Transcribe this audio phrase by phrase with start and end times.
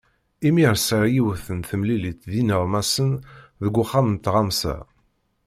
[0.47, 3.11] Imir sɛiɣ yiwet temlilit d yineɣmasen
[3.63, 4.75] deg uxxam n tɣamsa.